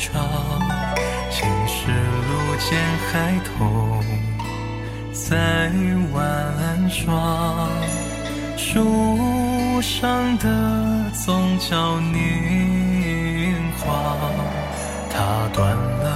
[0.00, 0.18] 照
[1.28, 2.80] 青世路见
[3.12, 4.02] 孩童
[5.12, 5.70] 在
[6.14, 7.68] 玩耍
[8.56, 14.16] 树上的宗教年华
[15.10, 16.08] 它断了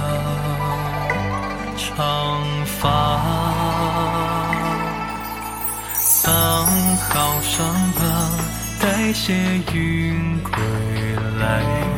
[1.77, 3.55] 长发。
[5.93, 8.01] 藏好伤疤
[8.81, 9.31] 带些
[9.71, 10.53] 云归
[11.39, 11.94] 来。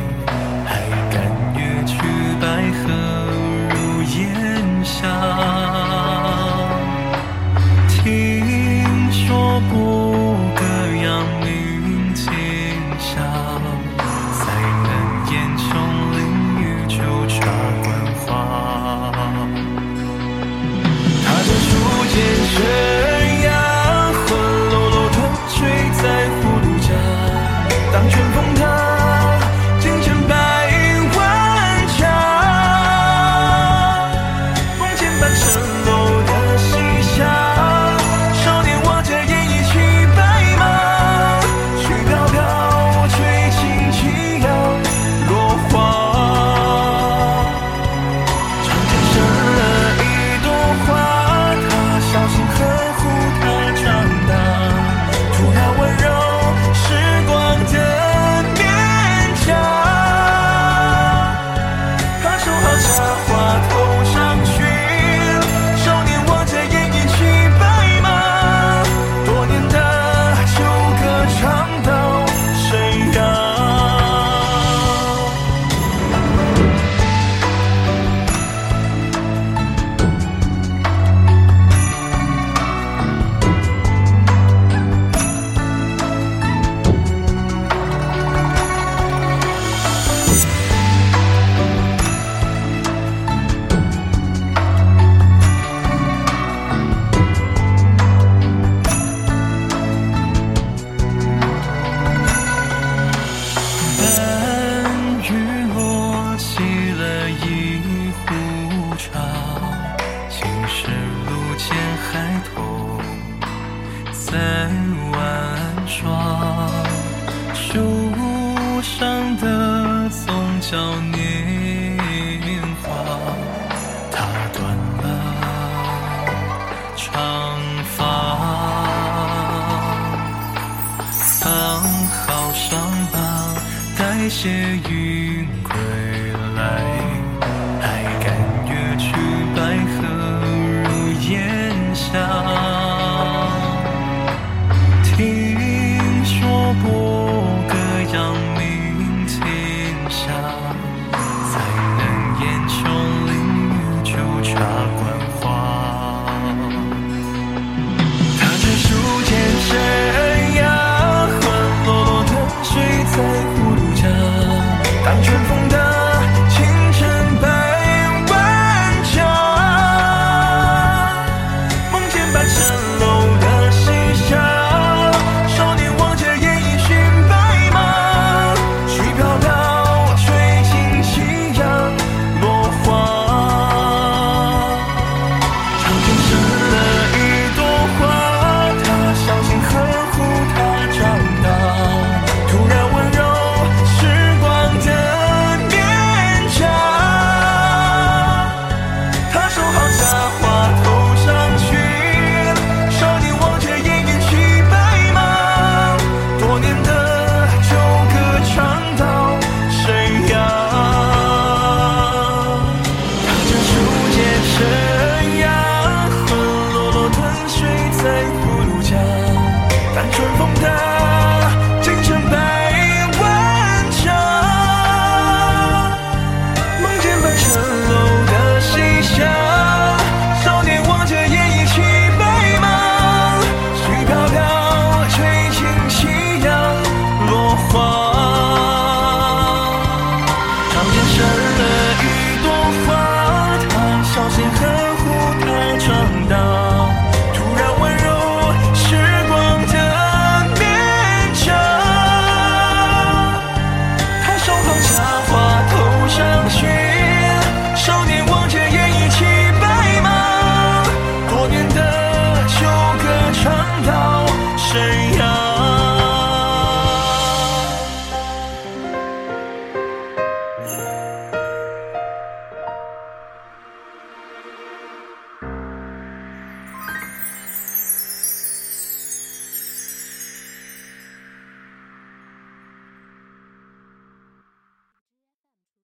[134.48, 135.07] 夜雨